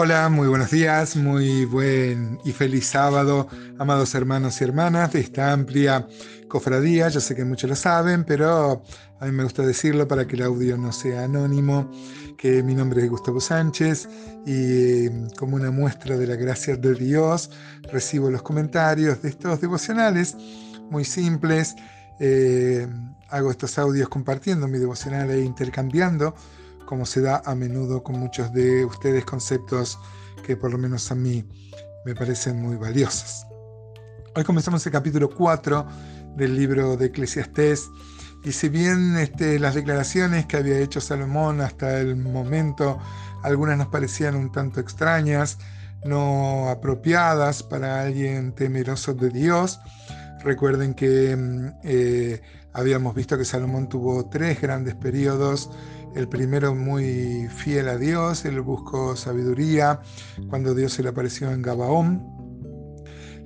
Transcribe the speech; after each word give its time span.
Hola, 0.00 0.28
muy 0.28 0.46
buenos 0.46 0.70
días, 0.70 1.16
muy 1.16 1.64
buen 1.64 2.38
y 2.44 2.52
feliz 2.52 2.86
sábado, 2.86 3.48
amados 3.80 4.14
hermanos 4.14 4.60
y 4.60 4.64
hermanas 4.64 5.12
de 5.12 5.18
esta 5.18 5.52
amplia 5.52 6.06
cofradía. 6.46 7.08
Yo 7.08 7.18
sé 7.18 7.34
que 7.34 7.44
muchos 7.44 7.68
lo 7.68 7.74
saben, 7.74 8.22
pero 8.22 8.84
a 9.18 9.26
mí 9.26 9.32
me 9.32 9.42
gusta 9.42 9.66
decirlo 9.66 10.06
para 10.06 10.24
que 10.24 10.36
el 10.36 10.42
audio 10.42 10.76
no 10.76 10.92
sea 10.92 11.24
anónimo, 11.24 11.90
que 12.36 12.62
mi 12.62 12.76
nombre 12.76 13.02
es 13.02 13.10
Gustavo 13.10 13.40
Sánchez 13.40 14.08
y 14.46 15.08
como 15.36 15.56
una 15.56 15.72
muestra 15.72 16.16
de 16.16 16.28
la 16.28 16.36
gracia 16.36 16.76
de 16.76 16.94
Dios 16.94 17.50
recibo 17.90 18.30
los 18.30 18.42
comentarios 18.42 19.20
de 19.22 19.30
estos 19.30 19.60
devocionales 19.60 20.36
muy 20.90 21.04
simples. 21.04 21.74
Eh, 22.20 22.86
hago 23.30 23.50
estos 23.50 23.76
audios 23.80 24.08
compartiendo 24.08 24.68
mi 24.68 24.78
devocional 24.78 25.28
e 25.32 25.40
intercambiando 25.40 26.36
como 26.88 27.04
se 27.04 27.20
da 27.20 27.42
a 27.44 27.54
menudo 27.54 28.02
con 28.02 28.18
muchos 28.18 28.50
de 28.54 28.82
ustedes 28.82 29.26
conceptos 29.26 29.98
que 30.42 30.56
por 30.56 30.72
lo 30.72 30.78
menos 30.78 31.12
a 31.12 31.14
mí 31.14 31.46
me 32.06 32.14
parecen 32.14 32.62
muy 32.62 32.76
valiosos. 32.76 33.46
Hoy 34.34 34.42
comenzamos 34.42 34.86
el 34.86 34.92
capítulo 34.92 35.28
4 35.28 35.86
del 36.34 36.56
libro 36.56 36.96
de 36.96 37.06
Eclesiastés 37.08 37.90
y 38.42 38.52
si 38.52 38.70
bien 38.70 39.18
este, 39.18 39.58
las 39.58 39.74
declaraciones 39.74 40.46
que 40.46 40.56
había 40.56 40.78
hecho 40.78 41.02
Salomón 41.02 41.60
hasta 41.60 42.00
el 42.00 42.16
momento, 42.16 42.98
algunas 43.42 43.76
nos 43.76 43.88
parecían 43.88 44.34
un 44.34 44.50
tanto 44.50 44.80
extrañas, 44.80 45.58
no 46.06 46.70
apropiadas 46.70 47.62
para 47.62 48.00
alguien 48.00 48.54
temeroso 48.54 49.12
de 49.12 49.28
Dios, 49.28 49.78
recuerden 50.42 50.94
que 50.94 51.36
mm, 51.36 51.66
eh, 51.84 52.40
habíamos 52.72 53.14
visto 53.14 53.36
que 53.36 53.44
Salomón 53.44 53.90
tuvo 53.90 54.30
tres 54.30 54.58
grandes 54.58 54.94
periodos 54.94 55.70
el 56.14 56.28
primero 56.28 56.74
muy 56.74 57.48
fiel 57.48 57.88
a 57.88 57.96
Dios, 57.96 58.44
él 58.44 58.60
buscó 58.60 59.16
sabiduría 59.16 60.00
cuando 60.48 60.74
Dios 60.74 60.92
se 60.92 61.02
le 61.02 61.10
apareció 61.10 61.50
en 61.50 61.62
Gabaón. 61.62 62.22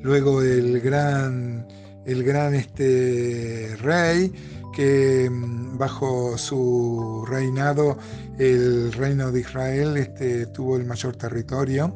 Luego 0.01 0.43
el 0.43 0.81
gran, 0.81 1.67
el 2.07 2.25
gran 2.25 2.55
este, 2.55 3.77
rey 3.81 4.33
que 4.73 5.29
mm, 5.31 5.79
bajo 5.79 6.37
su 6.39 7.25
reinado 7.29 7.99
el 8.39 8.93
reino 8.93 9.31
de 9.31 9.41
Israel 9.41 9.97
este, 9.97 10.47
tuvo 10.47 10.77
el 10.77 10.85
mayor 10.85 11.17
territorio, 11.17 11.95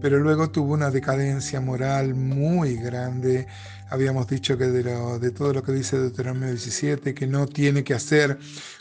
pero 0.00 0.18
luego 0.18 0.50
tuvo 0.50 0.74
una 0.74 0.90
decadencia 0.90 1.60
moral 1.60 2.14
muy 2.14 2.76
grande. 2.76 3.46
Habíamos 3.88 4.28
dicho 4.28 4.56
que 4.56 4.66
de, 4.66 5.30
todo 5.32 5.52
lo 5.52 5.62
que 5.62 5.72
dice 5.72 5.98
Deuteronomio 5.98 6.50
17, 6.50 7.14
que 7.14 7.26
no 7.26 7.46
tiene 7.46 7.84
que 7.84 7.94
hacer 7.94 8.38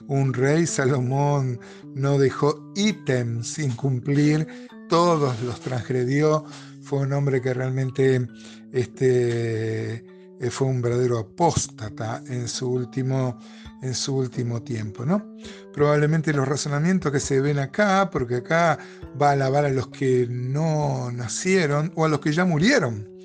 un 0.08 0.34
rey, 0.34 0.66
Salomón 0.66 1.60
no 1.96 2.18
dejó 2.18 2.72
ítem 2.76 3.44
sin 3.44 3.72
cumplir, 3.76 4.48
todos 4.88 5.42
los 5.42 5.60
transgredió, 5.60 6.46
fue 6.82 7.00
un 7.00 7.14
hombre 7.14 7.42
que 7.42 7.54
realmente 7.54 8.28
este, 8.72 10.06
fue 10.50 10.68
un 10.68 10.82
verdadero 10.82 11.20
apóstata 11.20 12.24
en 12.28 12.48
su 12.48 12.70
último, 12.70 13.38
en 13.82 13.94
su 13.94 14.16
último 14.16 14.62
tiempo. 14.62 15.06
¿no? 15.06 15.36
Probablemente 15.74 16.34
los 16.34 16.48
razonamientos 16.48 17.12
que 17.12 17.20
se 17.20 17.42
ven 17.42 17.60
acá, 17.60 18.10
porque 18.10 18.38
acá 18.38 18.80
va 19.22 19.30
a 19.30 19.34
alabar 19.34 19.66
a 19.66 19.70
los 19.70 19.88
que 19.88 20.28
no 20.30 21.12
nacieron 21.12 21.92
o 21.96 22.06
a 22.06 22.10
los 22.10 22.20
que 22.20 22.32
ya 22.32 22.46
murieron 22.46 23.20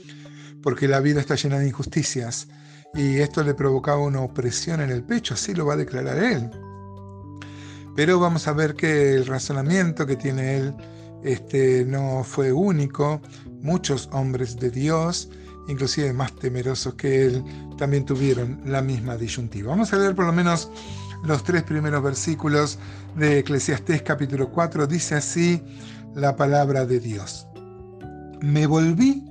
porque 0.65 0.89
la 0.89 1.01
vida 1.01 1.20
está 1.20 1.35
llena 1.35 1.59
de 1.59 1.67
injusticias 1.69 2.48
y 2.95 3.19
esto 3.19 3.45
le 3.45 3.53
provocaba 3.53 3.98
una 3.98 4.23
opresión 4.23 4.81
en 4.81 4.91
el 4.91 5.03
pecho, 5.03 5.35
así 5.35 5.55
lo 5.55 5.67
va 5.67 5.75
a 5.75 5.77
declarar 5.77 6.17
él. 6.17 6.51
Pero 7.95 8.19
vamos 8.19 8.48
a 8.48 8.55
ver 8.55 8.75
que 8.75 9.12
el 9.12 9.27
razonamiento 9.27 10.07
que 10.07 10.17
tiene 10.17 10.57
él 10.57 10.75
este, 11.23 11.85
no 11.85 12.25
fue 12.25 12.51
único. 12.51 13.20
Muchos 13.61 14.08
hombres 14.11 14.57
de 14.57 14.70
Dios, 14.70 15.29
inclusive 15.69 16.13
más 16.13 16.35
temerosos 16.35 16.95
que 16.95 17.27
él, 17.27 17.45
también 17.77 18.05
tuvieron 18.05 18.61
la 18.64 18.83
misma 18.83 19.17
disyuntiva. 19.17 19.70
Vamos 19.70 19.92
a 19.92 19.97
leer 19.97 20.14
por 20.14 20.27
lo 20.27 20.33
menos 20.33 20.70
los 21.25 21.42
tres 21.42 21.63
primeros 21.63 22.02
versículos 22.02 22.79
de 23.17 23.39
Eclesiastés 23.39 24.03
capítulo 24.03 24.51
4. 24.51 24.86
Dice 24.86 25.14
así 25.14 25.63
la 26.14 26.36
palabra 26.36 26.85
de 26.85 27.01
Dios. 27.01 27.47
Me 28.41 28.67
volví 28.67 29.24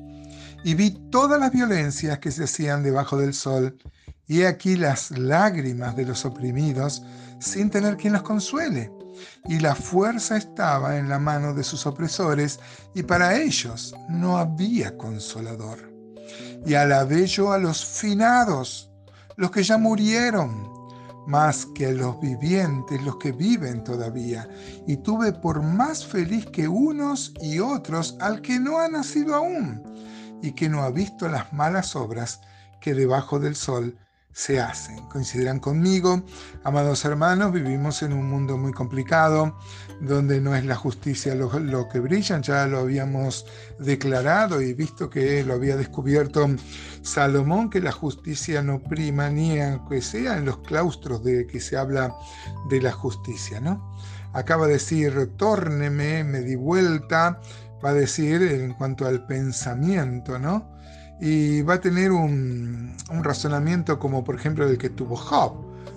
y 0.64 0.76
vi 0.76 0.92
todas 1.12 1.40
las 1.40 1.52
violencias 1.52 2.20
que 2.20 2.32
se 2.32 2.46
hacían 2.46 2.84
debajo 2.84 3.18
del 3.18 3.34
sol, 3.34 3.78
y 4.28 4.42
he 4.42 4.48
aquí 4.48 4.76
las 4.76 5.12
lágrimas 5.12 5.96
de 5.96 6.06
los 6.06 6.26
oprimidos 6.26 7.04
sin 7.40 7.70
tener 7.70 7.98
quien 7.98 8.14
los 8.14 8.24
consuele. 8.24 8.92
Y 9.46 9.60
la 9.60 9.76
fuerza 9.76 10.38
estaba 10.38 10.98
en 10.98 11.10
la 11.10 11.20
mano 11.20 11.54
de 11.54 11.64
sus 11.64 11.86
opresores, 11.86 12.60
y 12.96 13.04
para 13.04 13.38
ellos 13.38 13.94
no 14.10 14.38
había 14.38 14.98
consolador. 14.98 15.93
Y 16.66 16.74
alabé 16.76 17.28
yo 17.28 17.52
a 17.52 17.58
los 17.58 17.86
finados, 17.86 18.92
los 19.36 19.52
que 19.52 19.64
ya 19.64 19.78
murieron, 19.78 20.72
más 21.28 21.66
que 21.74 21.88
a 21.88 21.92
los 21.92 22.20
vivientes, 22.20 23.02
los 23.04 23.18
que 23.18 23.32
viven 23.32 23.84
todavía. 23.84 24.48
Y 24.88 24.98
tuve 24.98 25.34
por 25.34 25.62
más 25.62 26.06
feliz 26.06 26.46
que 26.48 26.68
unos 26.68 27.34
y 27.42 27.60
otros 27.60 28.18
al 28.20 28.42
que 28.42 28.60
no 28.60 28.80
ha 28.80 28.88
nacido 28.88 29.36
aún 29.36 29.84
y 30.42 30.52
que 30.52 30.70
no 30.70 30.84
ha 30.84 30.92
visto 30.92 31.28
las 31.28 31.54
malas 31.54 31.96
obras 31.96 32.42
que 32.82 32.94
debajo 32.94 33.40
del 33.40 33.56
sol 33.56 33.98
se 34.34 34.60
hacen. 34.60 34.98
Coincidirán 35.10 35.60
conmigo, 35.60 36.24
amados 36.64 37.06
hermanos, 37.06 37.54
vivimos 37.54 38.02
en 38.02 38.14
un 38.14 38.28
mundo 38.28 38.58
muy 38.58 38.74
complicado, 38.74 39.58
donde 40.02 40.42
no 40.42 40.56
es 40.56 40.66
la 40.66 40.76
justicia 40.76 41.36
lo, 41.36 41.88
que 41.88 42.00
brilla, 42.00 42.42
ya 42.42 42.66
lo 42.66 42.80
habíamos 42.80 43.46
declarado 43.80 44.60
y 44.62 44.74
visto 44.74 45.10
que 45.10 45.44
lo 45.44 45.54
había 45.54 45.78
descubierto 45.78 46.48
Salomón, 47.04 47.70
que 47.70 47.80
la 47.80 47.92
justicia 47.92 48.64
no 48.64 48.82
prima 48.82 49.30
ni 49.30 49.60
aunque 49.60 50.02
sea 50.02 50.38
en 50.38 50.46
los 50.46 50.58
claustros 50.60 51.24
de 51.24 51.46
que 51.46 51.60
se 51.60 51.78
habla 51.78 52.16
de 52.70 52.82
la 52.82 52.92
justicia, 52.92 53.60
¿no? 53.60 53.94
Acaba 54.34 54.66
de 54.66 54.74
decir, 54.74 55.32
tórneme, 55.38 56.24
me 56.24 56.42
di 56.42 56.56
vuelta, 56.56 57.40
va 57.86 57.90
a 57.90 57.94
decir 57.94 58.42
en 58.42 58.74
cuanto 58.74 59.06
al 59.06 59.28
pensamiento, 59.28 60.40
¿no? 60.40 60.73
Y 61.24 61.62
va 61.62 61.76
a 61.76 61.80
tener 61.80 62.12
un, 62.12 62.98
razonamiento 63.22 63.98
como 63.98 64.26
por 64.26 64.36
ejemplo 64.36 64.68
el 64.68 64.78
que 64.78 64.90
tuvo 64.90 65.16
Job. 65.16 65.54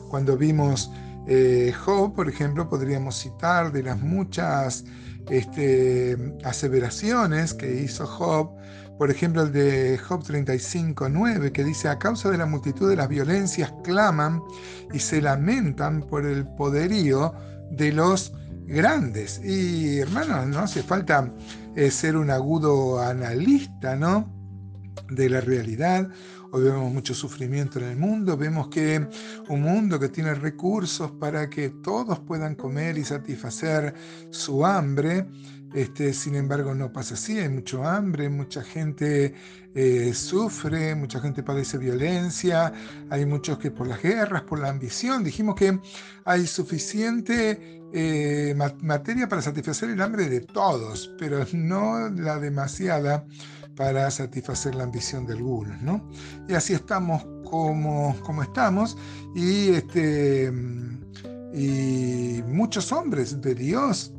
Cuando 0.09 0.37
vimos 0.37 0.93
eh, 1.27 1.75
Job, 1.85 2.15
por 2.15 2.29
ejemplo, 2.29 2.69
podríamos 2.69 3.19
citar 3.19 3.73
de 3.73 3.83
las 3.83 4.01
muchas 4.01 4.85
este, 5.29 6.17
aseveraciones 6.45 7.55
que 7.55 7.83
hizo 7.83 8.07
Job, 8.07 8.53
por 8.99 9.11
ejemplo 9.11 9.43
el 9.43 9.53
de 9.53 9.99
Job 9.99 10.23
35.9, 10.23 11.51
que 11.51 11.65
dice, 11.65 11.89
a 11.89 11.99
causa 11.99 12.31
de 12.31 12.39
la 12.39 12.47
multitud 12.47 12.89
de 12.89 12.95
las 12.95 13.09
violencias 13.09 13.75
claman 13.83 14.41
y 14.93 15.01
se 15.01 15.21
lamentan 15.21 16.03
por 16.03 16.25
el 16.25 16.47
poderío 16.47 17.35
de 17.73 17.91
los 17.91 18.33
grandes. 18.69 19.41
Y 19.45 19.99
hermanos, 19.99 20.47
no 20.47 20.61
hace 20.61 20.85
falta 20.85 21.33
eh, 21.75 21.91
ser 21.91 22.17
un 22.17 22.31
agudo 22.31 23.01
analista, 23.01 23.97
¿no? 23.97 24.36
De 25.11 25.29
la 25.29 25.41
realidad. 25.41 26.09
Hoy 26.53 26.65
vemos 26.65 26.93
mucho 26.93 27.15
sufrimiento 27.15 27.79
en 27.79 27.87
el 27.87 27.97
mundo, 27.97 28.37
vemos 28.37 28.69
que 28.69 29.07
un 29.49 29.63
mundo 29.63 29.99
que 29.99 30.09
tiene 30.09 30.35
recursos 30.35 31.11
para 31.13 31.51
que 31.51 31.71
todos 31.71 32.21
puedan 32.21 32.55
comer 32.55 32.97
y 32.99 33.05
satisfacer 33.05 33.95
su 34.31 34.65
hambre, 34.65 35.27
este, 35.75 36.15
sin 36.15 36.37
embargo, 36.37 36.75
no 36.75 36.93
pasa 36.93 37.15
así, 37.15 37.39
hay 37.39 37.49
mucho 37.49 37.85
hambre, 37.85 38.31
mucha 38.31 38.63
gente 38.63 39.35
eh, 39.75 40.15
sufre, 40.15 40.95
mucha 40.95 41.21
gente 41.21 41.43
padece 41.43 41.77
violencia, 41.77 42.73
hay 43.11 43.27
muchos 43.27 43.59
que 43.59 43.71
por 43.71 43.87
las 43.87 44.01
guerras, 44.01 44.43
por 44.43 44.59
la 44.61 44.71
ambición, 44.71 45.23
dijimos 45.23 45.55
que 45.57 45.79
hay 46.25 46.47
suficiente 46.47 47.83
eh, 47.93 48.55
materia 48.81 49.29
para 49.29 49.43
satisfacer 49.43 49.91
el 49.91 50.01
hambre 50.01 50.31
de 50.31 50.41
todos, 50.41 51.13
pero 51.19 51.45
no 51.53 52.09
la 52.09 52.39
demasiada 52.39 53.27
para 53.77 54.11
satisfacer 54.11 54.75
la 54.75 54.85
ambición 54.85 55.27
de 55.27 55.35
algunos, 55.35 55.81
¿no? 55.83 56.09
Y 56.49 56.55
así 56.55 56.73
estamos 56.73 57.25
como, 57.45 58.17
como 58.23 58.43
estamos 58.43 58.97
y, 59.35 59.69
este, 59.71 60.53
y 61.55 62.43
muchos 62.47 62.91
hombres 62.93 63.41
de 63.41 63.55
Dios 63.55 64.13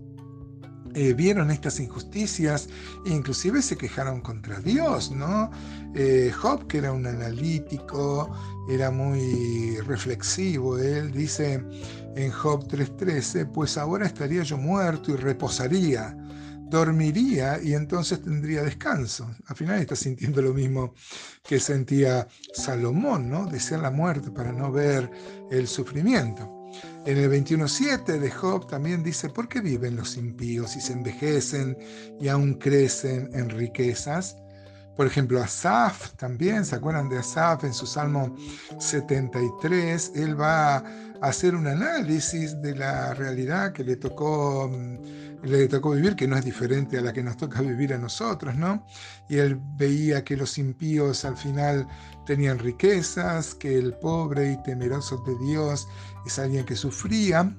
eh, 0.93 1.13
vieron 1.13 1.51
estas 1.51 1.79
injusticias 1.79 2.69
e 3.05 3.09
inclusive 3.09 3.61
se 3.61 3.77
quejaron 3.77 4.21
contra 4.21 4.59
Dios, 4.59 5.11
¿no? 5.11 5.51
Eh, 5.93 6.31
Job, 6.35 6.65
que 6.67 6.79
era 6.79 6.91
un 6.91 7.05
analítico, 7.05 8.31
era 8.69 8.89
muy 8.89 9.77
reflexivo, 9.81 10.77
él 10.77 11.11
dice 11.11 11.63
en 12.15 12.31
Job 12.31 12.67
3:13, 12.67 13.45
pues 13.45 13.77
ahora 13.77 14.07
estaría 14.07 14.43
yo 14.43 14.57
muerto 14.57 15.11
y 15.11 15.17
reposaría, 15.17 16.17
dormiría 16.69 17.59
y 17.61 17.73
entonces 17.73 18.21
tendría 18.21 18.63
descanso. 18.63 19.29
Al 19.47 19.55
final 19.55 19.79
está 19.79 19.95
sintiendo 19.95 20.41
lo 20.41 20.53
mismo 20.53 20.93
que 21.43 21.59
sentía 21.59 22.27
Salomón, 22.53 23.29
¿no? 23.29 23.45
Desear 23.45 23.81
la 23.81 23.91
muerte 23.91 24.31
para 24.31 24.51
no 24.51 24.71
ver 24.71 25.09
el 25.51 25.67
sufrimiento. 25.67 26.53
En 27.05 27.17
el 27.17 27.31
21.7 27.31 28.19
de 28.19 28.29
Job 28.29 28.67
también 28.67 29.01
dice, 29.01 29.29
¿por 29.29 29.47
qué 29.47 29.61
viven 29.61 29.95
los 29.95 30.17
impíos 30.17 30.75
y 30.75 30.81
se 30.81 30.93
envejecen 30.93 31.77
y 32.19 32.27
aún 32.27 32.55
crecen 32.55 33.29
en 33.33 33.49
riquezas? 33.49 34.35
Por 34.97 35.05
ejemplo, 35.05 35.41
Asaf 35.41 36.13
también, 36.13 36.65
¿se 36.65 36.75
acuerdan 36.75 37.07
de 37.07 37.19
Asaf 37.19 37.63
en 37.63 37.73
su 37.73 37.85
Salmo 37.85 38.35
73? 38.79 40.11
Él 40.15 40.39
va 40.39 40.77
a 40.77 40.83
hacer 41.21 41.55
un 41.55 41.67
análisis 41.67 42.59
de 42.61 42.75
la 42.75 43.13
realidad 43.13 43.73
que 43.73 43.83
le 43.83 43.95
tocó, 43.95 44.67
mm, 44.67 45.26
le 45.43 45.67
tocó 45.67 45.91
vivir, 45.91 46.15
que 46.15 46.27
no 46.27 46.35
es 46.35 46.45
diferente 46.45 46.97
a 46.97 47.01
la 47.01 47.13
que 47.13 47.23
nos 47.23 47.37
toca 47.37 47.61
vivir 47.61 47.93
a 47.93 47.97
nosotros, 47.97 48.55
¿no? 48.55 48.85
Y 49.29 49.37
él 49.37 49.59
veía 49.77 50.23
que 50.23 50.37
los 50.37 50.57
impíos 50.57 51.25
al 51.25 51.37
final 51.37 51.87
tenían 52.25 52.59
riquezas, 52.59 53.55
que 53.55 53.77
el 53.77 53.93
pobre 53.93 54.51
y 54.51 54.63
temeroso 54.63 55.23
de 55.25 55.37
Dios 55.45 55.87
es 56.25 56.39
alguien 56.39 56.65
que 56.65 56.75
sufría. 56.75 57.55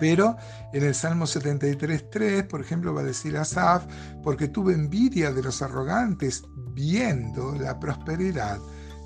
Pero 0.00 0.36
en 0.72 0.82
el 0.84 0.94
Salmo 0.94 1.26
73.3, 1.26 2.48
por 2.48 2.60
ejemplo, 2.60 2.92
va 2.92 3.02
a 3.02 3.04
decir 3.04 3.36
Asaf, 3.36 3.84
porque 4.22 4.48
tuve 4.48 4.74
envidia 4.74 5.32
de 5.32 5.42
los 5.42 5.62
arrogantes 5.62 6.42
viendo 6.74 7.54
la 7.54 7.78
prosperidad 7.78 8.58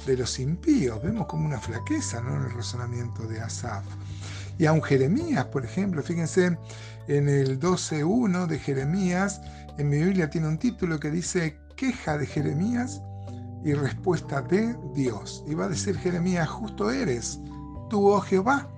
de 0.07 0.17
los 0.17 0.39
impíos. 0.39 1.03
Vemos 1.03 1.27
como 1.27 1.47
una 1.47 1.61
flaqueza 1.61 2.21
¿no? 2.23 2.37
en 2.37 2.43
el 2.45 2.53
razonamiento 2.53 3.27
de 3.27 3.41
Asaf. 3.41 3.85
Y 4.59 4.67
aun 4.67 4.83
Jeremías, 4.83 5.47
por 5.47 5.65
ejemplo, 5.65 6.03
fíjense, 6.03 6.59
en 7.09 7.29
el 7.29 7.61
12.1 7.61 8.47
de 8.47 8.59
Jeremías, 8.59 9.41
en 9.79 9.89
mi 9.89 9.99
Biblia 9.99 10.31
tiene 10.31 10.49
un 10.49 10.59
título 10.59 10.99
que 10.99 11.11
dice 11.11 11.59
queja 11.77 12.17
de 12.17 12.27
Jeremías 12.27 13.03
y 13.65 13.75
respuesta 13.75 14.41
de 14.43 14.75
Dios. 14.95 15.45
Y 15.47 15.55
va 15.55 15.67
a 15.67 15.69
decir 15.69 15.97
Jeremías, 15.99 16.49
justo 16.49 16.91
eres, 16.91 17.39
tú, 17.91 18.09
oh 18.09 18.21
Jehová, 18.21 18.69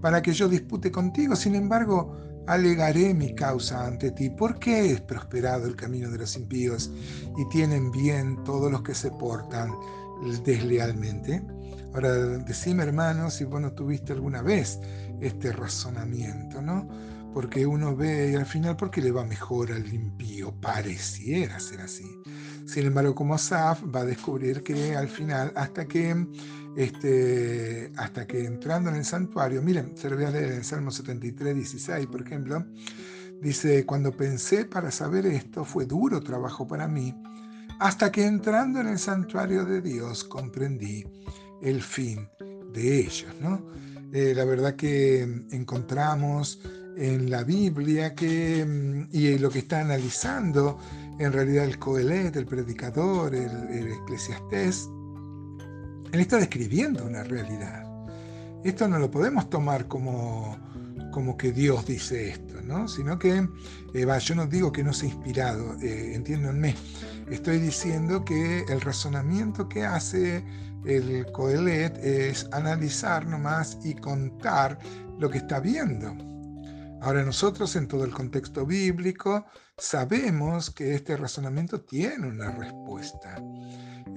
para 0.00 0.22
que 0.22 0.32
yo 0.32 0.48
dispute 0.48 0.90
contigo. 0.90 1.34
Sin 1.34 1.54
embargo, 1.54 2.16
alegaré 2.46 3.14
mi 3.14 3.34
causa 3.34 3.86
ante 3.86 4.12
ti. 4.12 4.30
¿Por 4.30 4.58
qué 4.58 4.92
es 4.92 5.00
prosperado 5.00 5.66
el 5.66 5.76
camino 5.76 6.10
de 6.10 6.18
los 6.18 6.36
impíos 6.36 6.90
y 7.36 7.48
tienen 7.48 7.90
bien 7.90 8.42
todos 8.44 8.70
los 8.70 8.82
que 8.82 8.94
se 8.94 9.10
portan 9.10 9.72
deslealmente? 10.44 11.42
Ahora, 11.92 12.14
decime 12.38 12.84
hermano 12.84 13.30
si 13.30 13.44
vos 13.44 13.60
no 13.60 13.72
tuviste 13.72 14.12
alguna 14.12 14.42
vez 14.42 14.78
este 15.20 15.52
razonamiento, 15.52 16.62
¿no? 16.62 16.88
Porque 17.34 17.66
uno 17.66 17.94
ve 17.94 18.30
y 18.32 18.34
al 18.34 18.46
final, 18.46 18.76
¿por 18.76 18.90
qué 18.90 19.00
le 19.00 19.12
va 19.12 19.24
mejor 19.24 19.72
al 19.72 19.92
impío? 19.92 20.52
Pareciera 20.60 21.58
ser 21.60 21.80
así. 21.80 22.06
Sin 22.66 22.86
embargo, 22.86 23.14
como 23.14 23.34
Asaf 23.34 23.82
va 23.94 24.00
a 24.00 24.04
descubrir 24.04 24.62
que 24.62 24.96
al 24.96 25.08
final, 25.08 25.52
hasta 25.56 25.86
que 25.86 26.26
este, 26.76 27.92
hasta 27.96 28.26
que 28.26 28.44
entrando 28.44 28.90
en 28.90 28.96
el 28.96 29.04
santuario, 29.04 29.62
miren, 29.62 29.96
se 29.96 30.08
lo 30.08 30.16
voy 30.16 30.24
a 30.24 30.30
leer 30.30 30.52
en 30.52 30.64
Salmo 30.64 30.90
73, 30.90 31.54
16, 31.54 32.06
por 32.06 32.22
ejemplo, 32.22 32.64
dice, 33.40 33.84
cuando 33.84 34.12
pensé 34.12 34.64
para 34.64 34.90
saber 34.90 35.26
esto, 35.26 35.64
fue 35.64 35.86
duro 35.86 36.20
trabajo 36.20 36.66
para 36.66 36.86
mí, 36.86 37.14
hasta 37.80 38.12
que 38.12 38.24
entrando 38.24 38.80
en 38.80 38.88
el 38.88 38.98
santuario 38.98 39.64
de 39.64 39.80
Dios 39.80 40.24
comprendí 40.24 41.04
el 41.62 41.82
fin 41.82 42.28
de 42.72 43.00
ellos, 43.00 43.34
¿no? 43.40 43.60
Eh, 44.12 44.32
la 44.34 44.44
verdad 44.44 44.74
que 44.74 45.22
encontramos 45.52 46.60
en 46.96 47.30
la 47.30 47.44
Biblia 47.44 48.14
que, 48.14 48.64
mm, 48.64 49.08
y 49.12 49.38
lo 49.38 49.50
que 49.50 49.60
está 49.60 49.80
analizando 49.80 50.78
en 51.18 51.32
realidad 51.32 51.64
el 51.64 51.78
Coelet, 51.78 52.34
el 52.36 52.46
predicador, 52.46 53.34
el, 53.34 53.50
el 53.68 53.92
eclesiastés, 53.92 54.88
él 56.12 56.20
está 56.20 56.38
describiendo 56.38 57.04
una 57.04 57.22
realidad. 57.22 57.84
Esto 58.64 58.88
no 58.88 58.98
lo 58.98 59.10
podemos 59.10 59.48
tomar 59.48 59.86
como, 59.86 60.58
como 61.10 61.36
que 61.36 61.52
Dios 61.52 61.86
dice 61.86 62.30
esto, 62.30 62.60
¿no? 62.62 62.88
Sino 62.88 63.18
que, 63.18 63.48
eh, 63.94 64.18
yo 64.20 64.34
no 64.34 64.46
digo 64.46 64.72
que 64.72 64.84
no 64.84 64.92
sea 64.92 65.08
inspirado, 65.08 65.76
eh, 65.80 66.14
entiéndanme. 66.14 66.74
Estoy 67.30 67.58
diciendo 67.58 68.24
que 68.24 68.64
el 68.68 68.80
razonamiento 68.80 69.68
que 69.68 69.84
hace 69.84 70.44
el 70.84 71.30
Coelet 71.32 71.96
es 71.98 72.48
analizar 72.52 73.24
nomás 73.24 73.78
y 73.84 73.94
contar 73.94 74.78
lo 75.18 75.30
que 75.30 75.38
está 75.38 75.60
viendo. 75.60 76.12
Ahora 77.00 77.22
nosotros 77.24 77.76
en 77.76 77.86
todo 77.86 78.04
el 78.04 78.12
contexto 78.12 78.66
bíblico 78.66 79.46
sabemos 79.78 80.70
que 80.70 80.94
este 80.94 81.16
razonamiento 81.16 81.80
tiene 81.80 82.26
una 82.26 82.50
respuesta. 82.50 83.36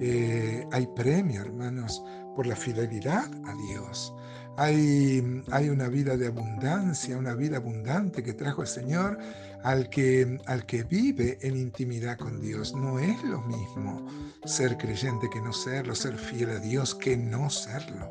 Eh, 0.00 0.66
hay 0.72 0.86
premio, 0.96 1.40
hermanos, 1.40 2.02
por 2.34 2.46
la 2.46 2.56
fidelidad 2.56 3.30
a 3.44 3.54
Dios. 3.68 4.12
Hay, 4.56 5.18
una 5.68 5.88
vida 5.88 6.16
de 6.16 6.28
abundancia, 6.28 7.16
una 7.16 7.34
vida 7.34 7.56
abundante 7.56 8.22
que 8.22 8.34
trajo 8.34 8.62
el 8.62 8.68
Señor 8.68 9.18
al 9.64 9.88
que, 9.88 10.38
al 10.46 10.64
que 10.64 10.84
vive 10.84 11.38
en 11.42 11.56
intimidad 11.56 12.18
con 12.18 12.40
Dios. 12.40 12.72
No 12.74 13.00
es 13.00 13.22
lo 13.24 13.40
mismo 13.42 14.06
ser 14.44 14.76
creyente 14.76 15.28
que 15.28 15.40
no 15.40 15.52
serlo, 15.52 15.94
ser 15.94 16.16
fiel 16.16 16.50
a 16.50 16.58
Dios 16.60 16.94
que 16.94 17.16
no 17.16 17.50
serlo. 17.50 18.10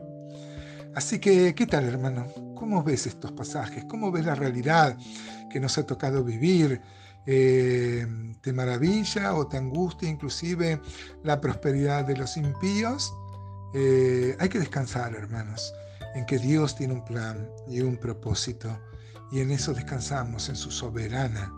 Así 0.95 1.19
que, 1.19 1.55
¿qué 1.55 1.65
tal, 1.65 1.85
hermano? 1.85 2.27
¿Cómo 2.55 2.83
ves 2.83 3.07
estos 3.07 3.31
pasajes? 3.31 3.85
¿Cómo 3.85 4.11
ves 4.11 4.25
la 4.25 4.35
realidad 4.35 4.97
que 5.49 5.59
nos 5.59 5.77
ha 5.77 5.85
tocado 5.85 6.23
vivir? 6.23 6.81
Eh, 7.25 8.05
¿Te 8.41 8.51
maravilla 8.51 9.33
o 9.33 9.47
te 9.47 9.57
angustia 9.57 10.09
inclusive 10.09 10.81
la 11.23 11.39
prosperidad 11.39 12.05
de 12.05 12.17
los 12.17 12.35
impíos? 12.35 13.13
Eh, 13.73 14.35
hay 14.39 14.49
que 14.49 14.59
descansar, 14.59 15.15
hermanos, 15.15 15.73
en 16.15 16.25
que 16.25 16.37
Dios 16.37 16.75
tiene 16.75 16.93
un 16.93 17.05
plan 17.05 17.49
y 17.67 17.81
un 17.81 17.97
propósito 17.97 18.77
y 19.31 19.41
en 19.41 19.51
eso 19.51 19.73
descansamos, 19.73 20.47
en 20.49 20.55
su 20.55 20.69
soberana 20.69 21.51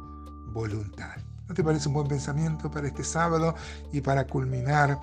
voluntad. 0.53 1.17
¿No 1.47 1.53
te 1.53 1.63
parece 1.63 1.89
un 1.89 1.93
buen 1.93 2.07
pensamiento 2.07 2.71
para 2.71 2.87
este 2.87 3.03
sábado 3.03 3.53
y 3.91 4.01
para 4.01 4.25
culminar 4.25 4.97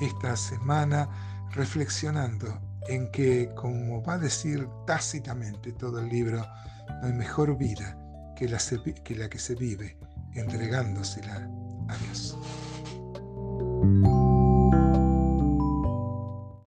esta 0.00 0.36
semana 0.36 1.08
reflexionando 1.52 2.60
en 2.88 3.10
que, 3.10 3.50
como 3.54 4.02
va 4.02 4.14
a 4.14 4.18
decir 4.18 4.68
tácitamente 4.86 5.72
todo 5.72 6.00
el 6.00 6.08
libro, 6.08 6.46
no 7.00 7.06
hay 7.06 7.14
mejor 7.14 7.56
vida 7.56 7.98
que 8.36 8.48
la, 8.48 8.58
que, 9.04 9.14
la 9.16 9.28
que 9.28 9.38
se 9.38 9.54
vive 9.54 9.98
entregándosela 10.34 11.48
a 11.88 11.96
Dios. 11.96 12.38